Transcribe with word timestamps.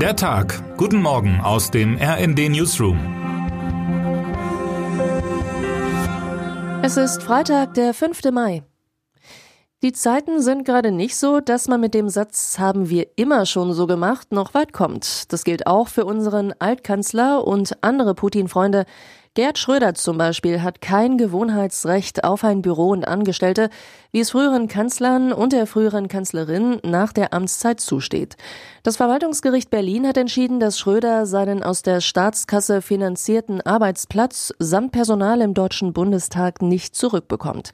Der 0.00 0.14
Tag. 0.14 0.76
Guten 0.76 1.00
Morgen 1.00 1.40
aus 1.40 1.70
dem 1.70 1.96
RND 1.96 2.50
Newsroom. 2.50 2.98
Es 6.82 6.98
ist 6.98 7.22
Freitag, 7.22 7.72
der 7.72 7.94
5. 7.94 8.30
Mai. 8.30 8.62
Die 9.82 9.94
Zeiten 9.94 10.42
sind 10.42 10.66
gerade 10.66 10.92
nicht 10.92 11.16
so, 11.16 11.40
dass 11.40 11.66
man 11.66 11.80
mit 11.80 11.94
dem 11.94 12.10
Satz 12.10 12.58
haben 12.58 12.90
wir 12.90 13.06
immer 13.16 13.46
schon 13.46 13.72
so 13.72 13.86
gemacht 13.86 14.32
noch 14.32 14.52
weit 14.52 14.74
kommt. 14.74 15.32
Das 15.32 15.44
gilt 15.44 15.66
auch 15.66 15.88
für 15.88 16.04
unseren 16.04 16.52
Altkanzler 16.58 17.46
und 17.46 17.82
andere 17.82 18.14
Putin-Freunde. 18.14 18.84
Gerd 19.36 19.58
Schröder 19.58 19.92
zum 19.92 20.16
Beispiel 20.16 20.62
hat 20.62 20.80
kein 20.80 21.18
Gewohnheitsrecht 21.18 22.24
auf 22.24 22.42
ein 22.42 22.62
Büro 22.62 22.88
und 22.88 23.06
Angestellte, 23.06 23.68
wie 24.10 24.20
es 24.20 24.30
früheren 24.30 24.66
Kanzlern 24.66 25.30
und 25.30 25.52
der 25.52 25.66
früheren 25.66 26.08
Kanzlerin 26.08 26.80
nach 26.82 27.12
der 27.12 27.34
Amtszeit 27.34 27.78
zusteht. 27.78 28.38
Das 28.82 28.96
Verwaltungsgericht 28.96 29.68
Berlin 29.68 30.06
hat 30.06 30.16
entschieden, 30.16 30.58
dass 30.58 30.78
Schröder 30.78 31.26
seinen 31.26 31.62
aus 31.62 31.82
der 31.82 32.00
Staatskasse 32.00 32.80
finanzierten 32.80 33.60
Arbeitsplatz 33.60 34.54
samt 34.58 34.92
Personal 34.92 35.42
im 35.42 35.52
Deutschen 35.52 35.92
Bundestag 35.92 36.62
nicht 36.62 36.96
zurückbekommt. 36.96 37.72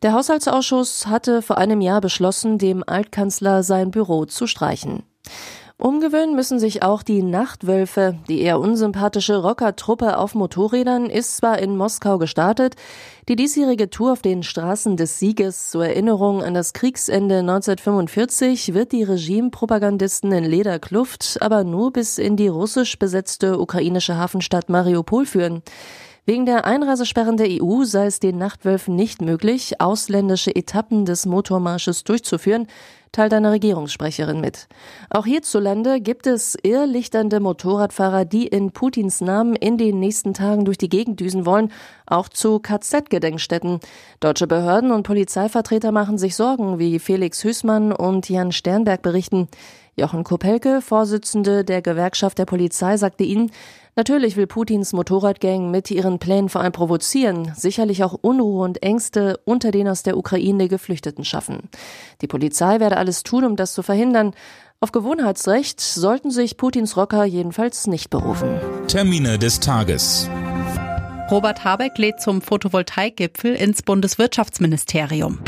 Der 0.00 0.14
Haushaltsausschuss 0.14 1.08
hatte 1.08 1.42
vor 1.42 1.58
einem 1.58 1.82
Jahr 1.82 2.00
beschlossen, 2.00 2.56
dem 2.56 2.82
Altkanzler 2.86 3.62
sein 3.62 3.90
Büro 3.90 4.24
zu 4.24 4.46
streichen. 4.46 5.02
Umgewöhnen 5.82 6.36
müssen 6.36 6.60
sich 6.60 6.84
auch 6.84 7.02
die 7.02 7.24
Nachtwölfe. 7.24 8.16
Die 8.28 8.40
eher 8.40 8.60
unsympathische 8.60 9.38
Rockertruppe 9.38 10.16
auf 10.16 10.36
Motorrädern 10.36 11.10
ist 11.10 11.36
zwar 11.36 11.58
in 11.58 11.76
Moskau 11.76 12.18
gestartet, 12.18 12.76
die 13.28 13.34
diesjährige 13.34 13.90
Tour 13.90 14.12
auf 14.12 14.22
den 14.22 14.44
Straßen 14.44 14.96
des 14.96 15.18
Sieges 15.18 15.70
zur 15.70 15.84
Erinnerung 15.84 16.40
an 16.40 16.54
das 16.54 16.72
Kriegsende 16.72 17.38
1945 17.38 18.74
wird 18.74 18.92
die 18.92 19.02
Regimepropagandisten 19.02 20.30
in 20.30 20.44
Lederkluft 20.44 21.38
aber 21.40 21.64
nur 21.64 21.92
bis 21.92 22.18
in 22.18 22.36
die 22.36 22.46
russisch 22.46 22.96
besetzte 22.96 23.58
ukrainische 23.58 24.16
Hafenstadt 24.16 24.68
Mariupol 24.68 25.26
führen. 25.26 25.62
Wegen 26.24 26.46
der 26.46 26.66
Einreisesperren 26.66 27.36
der 27.36 27.48
EU 27.60 27.82
sei 27.82 28.06
es 28.06 28.20
den 28.20 28.38
Nachtwölfen 28.38 28.94
nicht 28.94 29.20
möglich, 29.20 29.80
ausländische 29.80 30.54
Etappen 30.54 31.04
des 31.04 31.26
Motormarsches 31.26 32.04
durchzuführen, 32.04 32.68
teilt 33.10 33.34
eine 33.34 33.50
Regierungssprecherin 33.50 34.40
mit. 34.40 34.68
Auch 35.10 35.26
hierzulande 35.26 36.00
gibt 36.00 36.28
es 36.28 36.56
irrlichternde 36.62 37.40
Motorradfahrer, 37.40 38.24
die 38.24 38.46
in 38.46 38.70
Putins 38.70 39.20
Namen 39.20 39.56
in 39.56 39.78
den 39.78 39.98
nächsten 39.98 40.32
Tagen 40.32 40.64
durch 40.64 40.78
die 40.78 40.88
Gegend 40.88 41.18
düsen 41.18 41.44
wollen, 41.44 41.72
auch 42.06 42.28
zu 42.28 42.60
KZ-Gedenkstätten. 42.60 43.80
Deutsche 44.20 44.46
Behörden 44.46 44.92
und 44.92 45.02
Polizeivertreter 45.02 45.90
machen 45.90 46.18
sich 46.18 46.36
Sorgen, 46.36 46.78
wie 46.78 47.00
Felix 47.00 47.42
Hüßmann 47.42 47.92
und 47.92 48.28
Jan 48.28 48.52
Sternberg 48.52 49.02
berichten. 49.02 49.48
Jochen 49.94 50.24
Kopelke, 50.24 50.80
Vorsitzende 50.80 51.64
der 51.64 51.82
Gewerkschaft 51.82 52.38
der 52.38 52.46
Polizei, 52.46 52.96
sagte 52.96 53.24
ihnen, 53.24 53.50
natürlich 53.94 54.36
will 54.36 54.46
Putins 54.46 54.94
Motorradgang 54.94 55.70
mit 55.70 55.90
ihren 55.90 56.18
Plänen 56.18 56.48
vor 56.48 56.62
allem 56.62 56.72
provozieren, 56.72 57.52
sicherlich 57.54 58.02
auch 58.02 58.14
Unruhe 58.14 58.64
und 58.64 58.82
Ängste 58.82 59.38
unter 59.44 59.70
den 59.70 59.88
aus 59.88 60.02
der 60.02 60.16
Ukraine 60.16 60.68
Geflüchteten 60.68 61.26
schaffen. 61.26 61.68
Die 62.22 62.26
Polizei 62.26 62.80
werde 62.80 62.96
alles 62.96 63.22
tun, 63.22 63.44
um 63.44 63.54
das 63.54 63.74
zu 63.74 63.82
verhindern. 63.82 64.32
Auf 64.80 64.92
Gewohnheitsrecht 64.92 65.80
sollten 65.80 66.30
sich 66.30 66.56
Putins 66.56 66.96
Rocker 66.96 67.24
jedenfalls 67.24 67.86
nicht 67.86 68.08
berufen. 68.08 68.58
Termine 68.88 69.38
des 69.38 69.60
Tages. 69.60 70.28
Robert 71.30 71.64
Habeck 71.64 71.98
lädt 71.98 72.20
zum 72.20 72.40
Photovoltaikgipfel 72.40 73.54
ins 73.54 73.82
Bundeswirtschaftsministerium. 73.82 75.38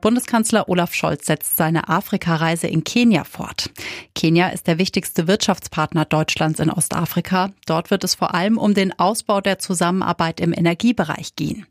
Bundeskanzler 0.00 0.68
Olaf 0.68 0.94
Scholz 0.94 1.26
setzt 1.26 1.56
seine 1.56 1.88
Afrikareise 1.88 2.68
in 2.68 2.84
Kenia 2.84 3.24
fort. 3.24 3.70
Kenia 4.14 4.48
ist 4.48 4.66
der 4.66 4.78
wichtigste 4.78 5.26
Wirtschaftspartner 5.26 6.04
Deutschlands 6.04 6.60
in 6.60 6.70
Ostafrika. 6.70 7.50
Dort 7.66 7.90
wird 7.90 8.04
es 8.04 8.14
vor 8.14 8.34
allem 8.34 8.58
um 8.58 8.74
den 8.74 8.96
Ausbau 8.98 9.40
der 9.40 9.58
Zusammenarbeit 9.58 10.40
im 10.40 10.52
Energiebereich 10.52 11.34
gehen. 11.34 11.66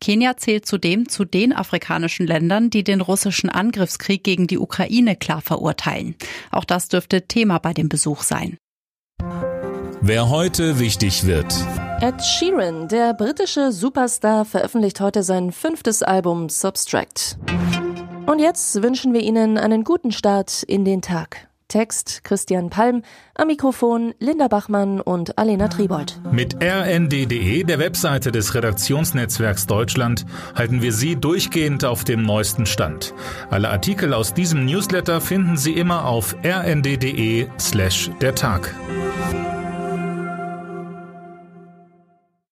Kenia 0.00 0.36
zählt 0.36 0.66
zudem 0.66 1.08
zu 1.08 1.24
den 1.24 1.52
afrikanischen 1.52 2.26
Ländern, 2.26 2.70
die 2.70 2.84
den 2.84 3.00
russischen 3.00 3.50
Angriffskrieg 3.50 4.22
gegen 4.22 4.46
die 4.46 4.58
Ukraine 4.58 5.16
klar 5.16 5.40
verurteilen. 5.40 6.14
Auch 6.50 6.64
das 6.64 6.88
dürfte 6.88 7.26
Thema 7.26 7.58
bei 7.58 7.72
dem 7.72 7.88
Besuch 7.88 8.22
sein. 8.22 8.56
Wer 10.00 10.30
heute 10.30 10.80
wichtig 10.80 11.26
wird. 11.26 11.54
Ed 12.00 12.20
Sheeran, 12.20 12.88
der 12.88 13.14
britische 13.14 13.70
Superstar, 13.70 14.44
veröffentlicht 14.44 15.00
heute 15.00 15.22
sein 15.22 15.52
fünftes 15.52 16.02
Album 16.02 16.48
Substract. 16.48 17.38
Und 18.26 18.38
jetzt 18.38 18.82
wünschen 18.82 19.12
wir 19.12 19.20
Ihnen 19.20 19.58
einen 19.58 19.84
guten 19.84 20.12
Start 20.12 20.62
in 20.62 20.84
den 20.84 21.02
Tag. 21.02 21.48
Text 21.72 22.22
Christian 22.22 22.68
Palm, 22.68 23.02
am 23.34 23.46
Mikrofon 23.46 24.12
Linda 24.18 24.48
Bachmann 24.48 25.00
und 25.00 25.38
Alena 25.38 25.68
Tribold. 25.68 26.20
Mit 26.30 26.62
rnd.de, 26.62 27.64
der 27.64 27.78
Webseite 27.78 28.30
des 28.30 28.54
Redaktionsnetzwerks 28.54 29.66
Deutschland, 29.66 30.26
halten 30.54 30.82
wir 30.82 30.92
Sie 30.92 31.16
durchgehend 31.16 31.86
auf 31.86 32.04
dem 32.04 32.24
neuesten 32.24 32.66
Stand. 32.66 33.14
Alle 33.48 33.70
Artikel 33.70 34.12
aus 34.12 34.34
diesem 34.34 34.66
Newsletter 34.66 35.22
finden 35.22 35.56
Sie 35.56 35.72
immer 35.72 36.04
auf 36.04 36.36
rnd.de 36.44 37.48
slash 37.58 38.10
der 38.20 38.34
Tag. 38.34 38.74